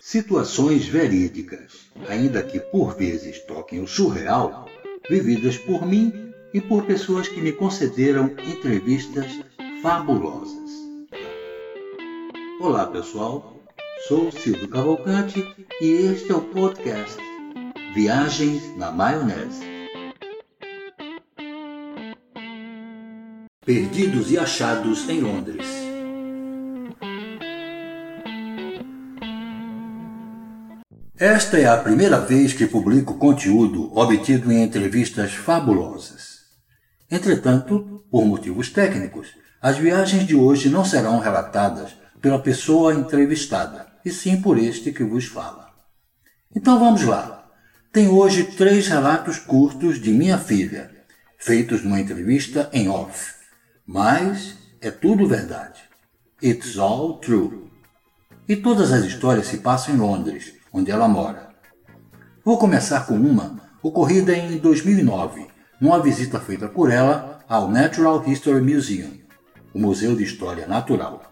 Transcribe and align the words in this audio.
Situações 0.00 0.86
verídicas, 0.86 1.90
ainda 2.08 2.40
que 2.40 2.60
por 2.60 2.96
vezes 2.96 3.40
toquem 3.40 3.80
o 3.80 3.86
surreal, 3.88 4.70
vividas 5.10 5.58
por 5.58 5.84
mim 5.84 6.32
e 6.54 6.60
por 6.60 6.84
pessoas 6.84 7.26
que 7.26 7.40
me 7.40 7.50
concederam 7.50 8.30
entrevistas 8.46 9.26
fabulosas. 9.82 10.70
Olá 12.60 12.86
pessoal, 12.86 13.60
sou 14.06 14.30
Silvio 14.30 14.68
Cavalcante 14.68 15.44
e 15.80 15.86
este 15.90 16.30
é 16.30 16.34
o 16.36 16.42
podcast 16.42 17.18
Viagens 17.92 18.76
na 18.76 18.92
Maionese. 18.92 19.66
Perdidos 23.66 24.30
e 24.30 24.38
achados 24.38 25.08
em 25.08 25.20
Londres. 25.20 25.87
Esta 31.20 31.58
é 31.58 31.66
a 31.66 31.76
primeira 31.76 32.20
vez 32.20 32.52
que 32.52 32.64
publico 32.64 33.14
conteúdo 33.14 33.92
obtido 33.98 34.52
em 34.52 34.62
entrevistas 34.62 35.34
fabulosas. 35.34 36.42
Entretanto, 37.10 38.04
por 38.08 38.24
motivos 38.24 38.70
técnicos, 38.70 39.34
as 39.60 39.76
viagens 39.76 40.24
de 40.24 40.36
hoje 40.36 40.68
não 40.68 40.84
serão 40.84 41.18
relatadas 41.18 41.96
pela 42.22 42.38
pessoa 42.38 42.94
entrevistada, 42.94 43.88
e 44.04 44.12
sim 44.12 44.40
por 44.40 44.56
este 44.58 44.92
que 44.92 45.02
vos 45.02 45.24
fala. 45.24 45.72
Então 46.54 46.78
vamos 46.78 47.02
lá. 47.02 47.50
Tenho 47.92 48.14
hoje 48.14 48.44
três 48.44 48.86
relatos 48.86 49.40
curtos 49.40 50.00
de 50.00 50.12
minha 50.12 50.38
filha, 50.38 50.88
feitos 51.36 51.82
numa 51.82 51.98
entrevista 51.98 52.70
em 52.72 52.88
off. 52.88 53.34
Mas 53.84 54.54
é 54.80 54.92
tudo 54.92 55.26
verdade. 55.26 55.80
It's 56.40 56.78
all 56.78 57.18
true. 57.18 57.68
E 58.48 58.54
todas 58.54 58.92
as 58.92 59.04
histórias 59.04 59.48
se 59.48 59.58
passam 59.58 59.96
em 59.96 59.98
Londres, 59.98 60.57
onde 60.72 60.90
ela 60.90 61.08
mora. 61.08 61.48
Vou 62.44 62.58
começar 62.58 63.06
com 63.06 63.14
uma 63.14 63.60
ocorrida 63.82 64.36
em 64.36 64.58
2009, 64.58 65.46
numa 65.80 66.00
visita 66.00 66.40
feita 66.40 66.68
por 66.68 66.90
ela 66.90 67.40
ao 67.48 67.68
Natural 67.68 68.22
History 68.26 68.60
Museum, 68.60 69.12
o 69.74 69.78
Museu 69.78 70.16
de 70.16 70.24
História 70.24 70.66
Natural. 70.66 71.22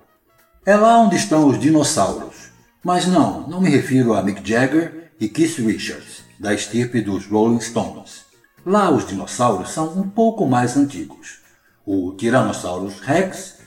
É 0.64 0.74
lá 0.74 0.98
onde 0.98 1.16
estão 1.16 1.46
os 1.46 1.58
dinossauros. 1.58 2.50
Mas 2.82 3.06
não, 3.06 3.48
não 3.48 3.60
me 3.60 3.68
refiro 3.68 4.14
a 4.14 4.22
Mick 4.22 4.48
Jagger 4.48 5.10
e 5.18 5.28
Keith 5.28 5.58
Richards, 5.58 6.22
da 6.38 6.54
estirpe 6.54 7.00
dos 7.00 7.26
Rolling 7.26 7.60
Stones. 7.60 8.24
Lá 8.64 8.90
os 8.90 9.06
dinossauros 9.06 9.70
são 9.70 9.98
um 9.98 10.08
pouco 10.08 10.46
mais 10.46 10.76
antigos. 10.76 11.40
O 11.84 12.12
Tyrannosaurus 12.12 13.00
Rex, 13.00 13.58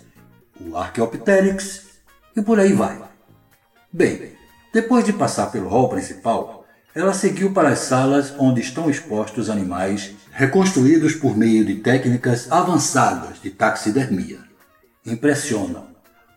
o 0.59 0.77
Archaeopteryx 0.77 1.87
e 2.35 2.41
por 2.41 2.59
aí 2.59 2.73
vai. 2.73 3.01
Bem, 3.91 4.33
depois 4.71 5.03
de 5.03 5.13
passar 5.13 5.47
pelo 5.47 5.67
hall 5.67 5.89
principal, 5.89 6.65
ela 6.93 7.13
seguiu 7.13 7.51
para 7.53 7.69
as 7.69 7.79
salas 7.79 8.33
onde 8.37 8.61
estão 8.61 8.89
expostos 8.89 9.49
animais 9.49 10.15
reconstruídos 10.31 11.15
por 11.15 11.35
meio 11.35 11.65
de 11.65 11.75
técnicas 11.75 12.51
avançadas 12.51 13.41
de 13.41 13.49
taxidermia. 13.49 14.39
Impressionam, 15.05 15.87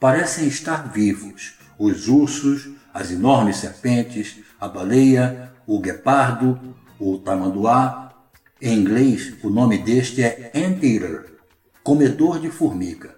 parecem 0.00 0.47
estar 0.47 0.92
vivos. 0.92 1.55
Os 1.78 2.08
ursos, 2.08 2.70
as 2.92 3.11
enormes 3.11 3.56
serpentes, 3.56 4.36
a 4.61 4.69
baleia, 4.69 5.52
o 5.67 5.80
guepardo, 5.80 6.77
o 6.98 7.19
tamanduá. 7.19 8.12
Em 8.61 8.78
inglês, 8.78 9.34
o 9.42 9.50
nome 9.50 9.78
deste 9.78 10.22
é 10.22 10.52
anteater, 10.55 11.34
comedor 11.83 12.39
de 12.39 12.50
formiga. 12.50 13.14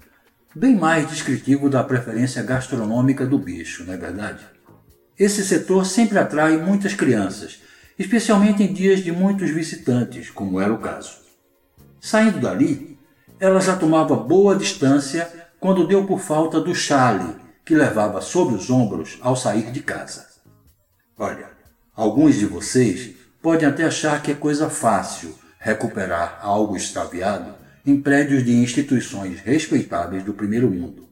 Bem 0.55 0.75
mais 0.77 1.09
descritivo 1.09 1.69
da 1.69 1.85
preferência 1.85 2.43
gastronômica 2.43 3.27
do 3.27 3.39
bicho, 3.39 3.85
não 3.85 3.93
é 3.93 3.97
verdade? 3.97 4.54
Esse 5.19 5.45
setor 5.45 5.87
sempre 5.87 6.19
atrai 6.19 6.57
muitas 6.57 6.95
crianças, 6.95 7.63
especialmente 7.99 8.63
em 8.63 8.73
dias 8.73 9.01
de 9.01 9.13
muitos 9.13 9.51
visitantes, 9.51 10.31
como 10.31 10.61
era 10.61 10.73
o 10.73 10.79
caso. 10.79 11.19
Saindo 12.01 12.41
dali, 12.41 12.99
ela 13.39 13.61
já 13.61 13.77
tomava 13.77 14.17
boa 14.17 14.57
distância 14.57 15.31
quando 15.61 15.87
deu 15.87 16.05
por 16.05 16.21
falta 16.21 16.61
do 16.61 16.75
chale 16.75 17.37
que 17.65 17.75
levava 17.75 18.21
sobre 18.21 18.55
os 18.55 18.69
ombros 18.69 19.19
ao 19.23 19.37
sair 19.37 19.71
de 19.71 19.81
casa. 19.81 20.27
Olha, 21.17 21.49
alguns 21.95 22.35
de 22.35 22.45
vocês 22.45 23.15
podem 23.41 23.69
até 23.69 23.85
achar 23.85 24.21
que 24.21 24.33
é 24.33 24.35
coisa 24.35 24.69
fácil 24.69 25.35
recuperar 25.59 26.41
algo 26.43 26.77
extraviado 26.77 27.55
em 27.87 28.01
prédios 28.01 28.45
de 28.45 28.53
instituições 28.53 29.41
respeitáveis 29.41 30.25
do 30.25 30.35
primeiro 30.35 30.71
mundo. 30.71 31.09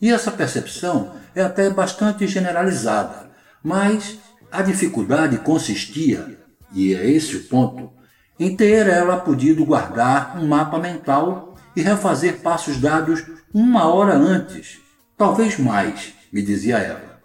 E 0.00 0.10
essa 0.10 0.30
percepção 0.30 1.14
é 1.34 1.42
até 1.42 1.70
bastante 1.70 2.26
generalizada, 2.26 3.25
mas 3.66 4.20
a 4.52 4.62
dificuldade 4.62 5.38
consistia, 5.38 6.38
e 6.72 6.94
é 6.94 7.10
esse 7.10 7.34
o 7.34 7.42
ponto, 7.46 7.90
em 8.38 8.54
ter 8.54 8.86
ela 8.86 9.16
podido 9.16 9.64
guardar 9.64 10.38
um 10.38 10.46
mapa 10.46 10.78
mental 10.78 11.56
e 11.74 11.82
refazer 11.82 12.42
passos 12.42 12.76
dados 12.76 13.24
uma 13.52 13.92
hora 13.92 14.14
antes, 14.14 14.78
talvez 15.18 15.58
mais, 15.58 16.12
me 16.32 16.42
dizia 16.42 16.78
ela. 16.78 17.20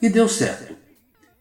E 0.00 0.08
deu 0.08 0.26
certo. 0.26 0.74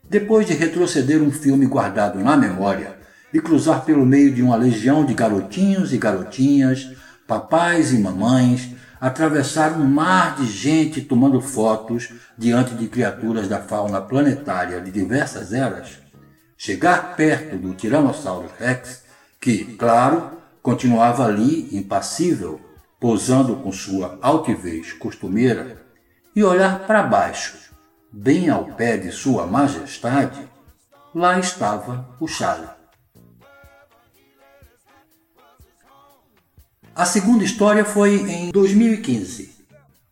Depois 0.10 0.46
de 0.46 0.54
retroceder 0.54 1.22
um 1.22 1.32
filme 1.32 1.66
guardado 1.66 2.20
na 2.20 2.36
memória 2.36 2.98
e 3.34 3.40
cruzar 3.40 3.86
pelo 3.86 4.06
meio 4.06 4.34
de 4.34 4.42
uma 4.42 4.58
legião 4.58 5.06
de 5.06 5.14
garotinhos 5.14 5.94
e 5.94 5.98
garotinhas, 5.98 6.92
papais 7.26 7.94
e 7.94 7.98
mamães, 7.98 8.72
atravessar 9.00 9.74
um 9.74 9.86
mar 9.86 10.36
de 10.36 10.46
gente 10.46 11.02
tomando 11.02 11.42
fotos 11.42 12.10
diante 12.38 12.76
de 12.76 12.88
criaturas 12.88 13.48
da 13.48 13.60
fauna 13.60 14.02
planetária 14.02 14.82
de 14.82 14.92
diversas 14.92 15.54
eras, 15.54 16.00
chegar 16.58 17.16
perto 17.16 17.58
do 17.58 17.74
Tiranossauro 17.74 18.50
Rex, 18.60 19.04
que, 19.40 19.64
claro, 19.76 20.32
continuava 20.62 21.26
ali 21.26 21.76
impassível, 21.76 22.60
posando 23.00 23.56
com 23.58 23.72
sua 23.72 24.18
altivez 24.22 24.94
costumeira, 24.94 25.86
e 26.36 26.44
olhar 26.44 26.80
para 26.80 27.04
baixo, 27.04 27.58
bem 28.12 28.50
ao 28.50 28.66
pé 28.66 28.98
de 28.98 29.12
Sua 29.12 29.46
Majestade, 29.46 30.48
lá 31.14 31.40
estava 31.40 32.08
o 32.20 32.28
Charlie. 32.28 32.77
A 36.98 37.06
segunda 37.06 37.44
história 37.44 37.86
foi 37.86 38.16
em 38.28 38.50
2015. 38.50 39.52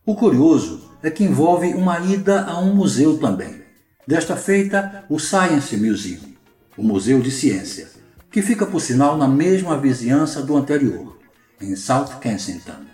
O 0.05 0.13
curioso 0.13 0.91
é 1.01 1.09
que 1.09 1.23
envolve 1.23 1.73
uma 1.73 1.99
ida 1.99 2.43
a 2.43 2.59
um 2.59 2.75
museu 2.75 3.17
também. 3.17 3.63
Desta 4.05 4.35
feita, 4.35 5.03
o 5.09 5.17
Science 5.17 5.75
Museum, 5.77 6.35
o 6.77 6.83
Museu 6.83 7.19
de 7.21 7.31
Ciência, 7.31 7.87
que 8.29 8.39
fica 8.39 8.67
por 8.67 8.79
sinal 8.79 9.17
na 9.17 9.27
mesma 9.27 9.75
vizinhança 9.75 10.43
do 10.43 10.55
anterior, 10.55 11.17
em 11.59 11.75
South 11.75 12.19
Kensington. 12.21 12.85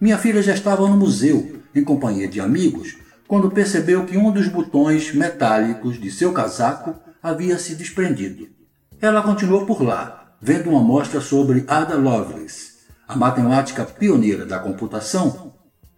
Minha 0.00 0.16
filha 0.16 0.40
já 0.40 0.54
estava 0.54 0.88
no 0.88 0.96
museu, 0.96 1.60
em 1.74 1.84
companhia 1.84 2.26
de 2.26 2.40
amigos, 2.40 2.96
quando 3.26 3.50
percebeu 3.50 4.06
que 4.06 4.16
um 4.16 4.32
dos 4.32 4.48
botões 4.48 5.12
metálicos 5.12 6.00
de 6.00 6.10
seu 6.10 6.32
casaco 6.32 6.94
havia 7.22 7.58
se 7.58 7.74
desprendido. 7.74 8.48
Ela 8.98 9.20
continuou 9.20 9.66
por 9.66 9.82
lá, 9.82 10.34
vendo 10.40 10.70
uma 10.70 10.82
mostra 10.82 11.20
sobre 11.20 11.64
Ada 11.68 11.94
Lovelace, 11.94 12.67
a 13.08 13.16
matemática 13.16 13.86
pioneira 13.86 14.44
da 14.44 14.58
computação, 14.58 15.54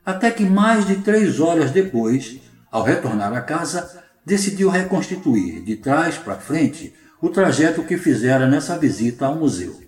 até 0.06 0.30
que 0.30 0.44
mais 0.44 0.86
de 0.86 0.96
três 0.96 1.40
horas 1.40 1.72
depois, 1.72 2.38
ao 2.70 2.84
retornar 2.84 3.32
a 3.32 3.40
casa, 3.40 4.04
decidiu 4.24 4.70
reconstituir 4.70 5.60
de 5.64 5.74
trás 5.74 6.16
para 6.16 6.36
frente 6.36 6.94
o 7.20 7.28
trajeto 7.28 7.82
que 7.82 7.98
fizera 7.98 8.46
nessa 8.46 8.78
visita 8.78 9.26
ao 9.26 9.34
museu. 9.34 9.80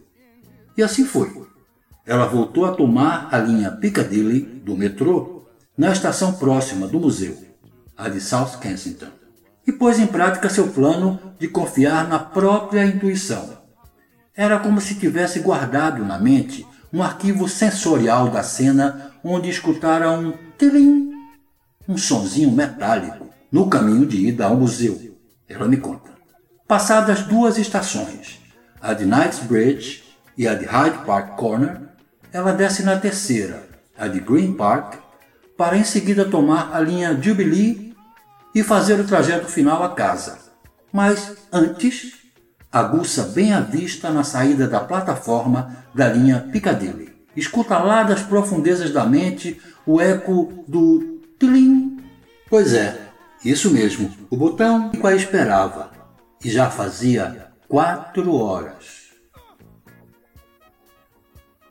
E 0.76 0.82
assim 0.82 1.04
foi. 1.04 1.46
Ela 2.04 2.26
voltou 2.26 2.64
a 2.64 2.72
tomar 2.72 3.28
a 3.32 3.38
linha 3.38 3.70
Piccadilly 3.70 4.40
do 4.40 4.76
metrô 4.76 5.46
na 5.78 5.92
estação 5.92 6.32
próxima 6.32 6.88
do 6.88 6.98
museu, 6.98 7.38
a 7.96 8.08
de 8.08 8.20
South 8.20 8.58
Kensington, 8.60 9.10
e 9.64 9.70
pôs 9.70 10.00
em 10.00 10.08
prática 10.08 10.50
seu 10.50 10.68
plano 10.68 11.20
de 11.38 11.46
confiar 11.46 12.08
na 12.08 12.18
própria 12.18 12.84
intuição. 12.84 13.62
Era 14.34 14.58
como 14.58 14.80
se 14.80 14.96
tivesse 14.96 15.38
guardado 15.38 16.04
na 16.04 16.18
mente 16.18 16.66
um 16.92 17.02
arquivo 17.02 17.48
sensorial 17.48 18.28
da 18.28 18.42
cena 18.42 19.12
onde 19.24 19.48
escutara 19.48 20.10
um 20.10 20.34
tilim, 20.58 21.10
um 21.88 21.96
sonzinho 21.96 22.50
metálico, 22.50 23.30
no 23.50 23.68
caminho 23.68 24.06
de 24.06 24.28
ida 24.28 24.46
ao 24.46 24.56
museu. 24.56 25.16
Ela 25.48 25.66
me 25.66 25.76
conta. 25.76 26.10
Passadas 26.68 27.22
duas 27.22 27.58
estações, 27.58 28.40
a 28.80 28.92
de 28.92 29.04
Knightsbridge 29.04 30.02
e 30.36 30.46
a 30.46 30.54
de 30.54 30.64
Hyde 30.64 30.98
Park 31.04 31.36
Corner, 31.36 31.80
ela 32.32 32.52
desce 32.52 32.82
na 32.82 32.98
terceira, 32.98 33.68
a 33.96 34.08
de 34.08 34.20
Green 34.20 34.54
Park, 34.54 34.96
para 35.56 35.76
em 35.76 35.84
seguida 35.84 36.24
tomar 36.24 36.74
a 36.74 36.80
linha 36.80 37.18
Jubilee 37.20 37.94
e 38.54 38.62
fazer 38.62 38.98
o 38.98 39.06
trajeto 39.06 39.46
final 39.46 39.82
a 39.82 39.94
casa. 39.94 40.38
Mas 40.92 41.36
antes 41.52 42.21
aguça 42.72 43.24
bem 43.24 43.52
à 43.52 43.60
vista 43.60 44.10
na 44.10 44.24
saída 44.24 44.66
da 44.66 44.80
plataforma 44.80 45.76
da 45.94 46.08
linha 46.08 46.48
Piccadilly. 46.50 47.12
Escuta 47.36 47.78
lá 47.78 48.02
das 48.02 48.22
profundezas 48.22 48.90
da 48.90 49.04
mente 49.04 49.60
o 49.86 50.00
eco 50.00 50.64
do 50.66 51.20
tilim. 51.38 51.98
Pois 52.48 52.72
é, 52.72 53.08
Isso 53.44 53.72
mesmo, 53.72 54.08
o 54.30 54.36
botão 54.36 54.90
que 54.90 55.04
a 55.04 55.16
esperava. 55.16 55.90
E 56.44 56.48
já 56.48 56.70
fazia 56.70 57.48
quatro 57.68 58.34
horas. 58.34 59.02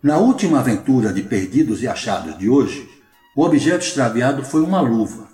Na 0.04 0.18
última 0.18 0.60
aventura 0.60 1.14
de 1.14 1.22
Perdidos 1.22 1.82
e 1.82 1.88
Achados 1.88 2.38
de 2.38 2.50
hoje, 2.50 2.90
o 3.36 3.44
objeto 3.44 3.86
extraviado 3.86 4.44
foi 4.44 4.62
uma 4.62 4.82
luva. 4.82 5.30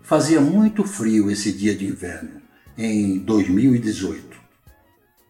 Fazia 0.00 0.40
muito 0.40 0.84
frio 0.84 1.30
esse 1.30 1.52
dia 1.52 1.74
de 1.74 1.86
inverno, 1.86 2.40
em 2.78 3.18
2018. 3.18 4.25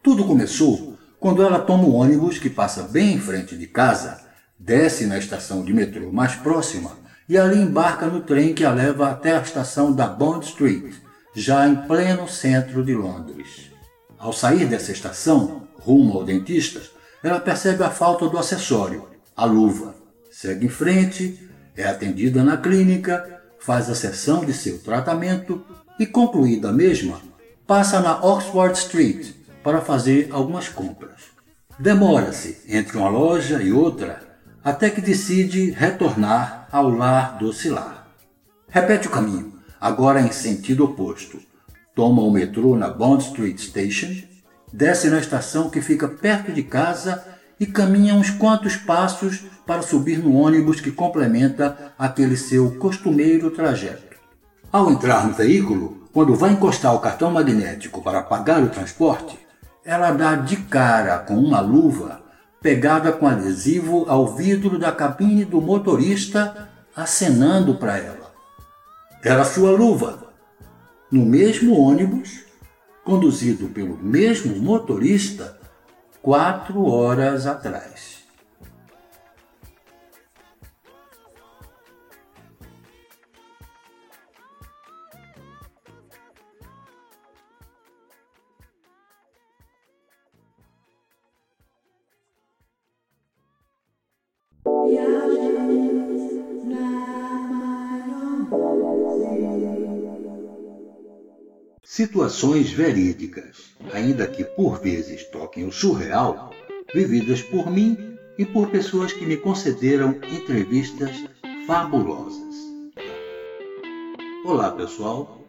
Tudo 0.06 0.24
começou 0.24 0.96
quando 1.18 1.42
ela 1.42 1.58
toma 1.58 1.82
o 1.82 1.94
ônibus 1.94 2.38
que 2.38 2.48
passa 2.48 2.84
bem 2.84 3.14
em 3.14 3.18
frente 3.18 3.56
de 3.56 3.66
casa, 3.66 4.20
desce 4.56 5.04
na 5.04 5.18
estação 5.18 5.64
de 5.64 5.74
metrô 5.74 6.12
mais 6.12 6.36
próxima 6.36 6.92
e 7.28 7.36
ali 7.36 7.60
embarca 7.60 8.06
no 8.06 8.20
trem 8.20 8.54
que 8.54 8.64
a 8.64 8.70
leva 8.72 9.10
até 9.10 9.36
a 9.36 9.40
estação 9.40 9.92
da 9.92 10.06
Bond 10.06 10.46
Street, 10.46 10.94
já 11.34 11.66
em 11.66 11.74
pleno 11.88 12.28
centro 12.28 12.84
de 12.84 12.94
Londres. 12.94 13.72
Ao 14.16 14.32
sair 14.32 14.66
dessa 14.66 14.92
estação, 14.92 15.66
rumo 15.80 16.18
ao 16.18 16.24
dentista, 16.24 16.80
ela 17.20 17.40
percebe 17.40 17.82
a 17.82 17.90
falta 17.90 18.28
do 18.28 18.38
acessório, 18.38 19.08
a 19.36 19.44
luva. 19.44 19.96
Segue 20.30 20.66
em 20.66 20.68
frente, 20.68 21.50
é 21.76 21.82
atendida 21.82 22.44
na 22.44 22.56
clínica, 22.56 23.42
faz 23.58 23.90
a 23.90 23.94
sessão 23.96 24.44
de 24.44 24.52
seu 24.52 24.78
tratamento 24.78 25.64
e, 25.98 26.06
concluída 26.06 26.68
a 26.68 26.72
mesma, 26.72 27.20
passa 27.66 27.98
na 27.98 28.24
Oxford 28.24 28.78
Street 28.78 29.34
para 29.66 29.80
fazer 29.80 30.28
algumas 30.30 30.68
compras. 30.68 31.22
Demora-se 31.76 32.58
entre 32.68 32.96
uma 32.96 33.08
loja 33.08 33.60
e 33.60 33.72
outra 33.72 34.22
até 34.62 34.88
que 34.88 35.00
decide 35.00 35.72
retornar 35.72 36.68
ao 36.70 36.88
lar 36.88 37.36
do 37.36 37.52
Cilar. 37.52 38.06
Repete 38.68 39.08
o 39.08 39.10
caminho, 39.10 39.54
agora 39.80 40.20
em 40.20 40.30
sentido 40.30 40.84
oposto. 40.84 41.40
Toma 41.96 42.22
o 42.22 42.30
metrô 42.30 42.76
na 42.76 42.88
Bond 42.88 43.24
Street 43.24 43.58
Station, 43.58 44.14
desce 44.72 45.10
na 45.10 45.18
estação 45.18 45.68
que 45.68 45.80
fica 45.80 46.06
perto 46.06 46.52
de 46.52 46.62
casa 46.62 47.24
e 47.58 47.66
caminha 47.66 48.14
uns 48.14 48.30
quantos 48.30 48.76
passos 48.76 49.46
para 49.66 49.82
subir 49.82 50.20
no 50.20 50.36
ônibus 50.36 50.80
que 50.80 50.92
complementa 50.92 51.92
aquele 51.98 52.36
seu 52.36 52.76
costumeiro 52.76 53.50
trajeto. 53.50 54.16
Ao 54.70 54.88
entrar 54.92 55.26
no 55.26 55.34
veículo, 55.34 56.08
quando 56.12 56.36
vai 56.36 56.52
encostar 56.52 56.94
o 56.94 57.00
cartão 57.00 57.32
magnético 57.32 58.00
para 58.00 58.22
pagar 58.22 58.62
o 58.62 58.68
transporte, 58.68 59.44
ela 59.86 60.10
dá 60.10 60.34
de 60.34 60.56
cara 60.56 61.20
com 61.20 61.36
uma 61.36 61.60
luva 61.60 62.20
pegada 62.60 63.12
com 63.12 63.28
adesivo 63.28 64.04
ao 64.08 64.34
vidro 64.34 64.76
da 64.76 64.90
cabine 64.90 65.44
do 65.44 65.60
motorista, 65.60 66.68
acenando 66.96 67.76
para 67.76 67.96
ela. 67.96 68.32
Era 69.22 69.44
sua 69.44 69.70
luva. 69.70 70.26
No 71.12 71.24
mesmo 71.24 71.78
ônibus, 71.78 72.40
conduzido 73.04 73.68
pelo 73.68 73.96
mesmo 73.96 74.56
motorista, 74.56 75.56
quatro 76.20 76.84
horas 76.86 77.46
atrás. 77.46 78.15
Situações 101.96 102.70
verídicas, 102.70 103.74
ainda 103.92 104.26
que 104.26 104.44
por 104.44 104.78
vezes 104.80 105.24
toquem 105.30 105.64
o 105.64 105.72
surreal, 105.72 106.50
vividas 106.94 107.40
por 107.42 107.70
mim 107.70 107.96
e 108.36 108.44
por 108.44 108.68
pessoas 108.68 109.12
que 109.12 109.24
me 109.24 109.36
concederam 109.36 110.20
entrevistas 110.30 111.24
fabulosas. 111.66 112.54
Olá 114.44 114.70
pessoal, 114.72 115.40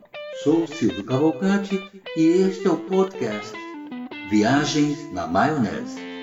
sou 0.43 0.65
Silvio 0.67 1.03
Cavalcante 1.03 1.91
e 2.15 2.21
este 2.21 2.65
é 2.65 2.71
o 2.71 2.77
podcast 2.77 3.53
Viagens 4.29 5.11
na 5.11 5.27
Maionese. 5.27 6.16